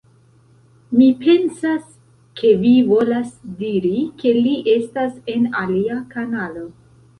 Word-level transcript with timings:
Mi 1.01 1.09
pensas, 1.25 1.83
ke 2.41 2.55
vi 2.63 2.71
volas 2.93 3.29
diri, 3.61 3.93
ke 4.25 4.35
li 4.41 4.57
estas 4.79 5.15
en 5.37 5.49
alia 5.63 6.03
kanalo 6.19 6.69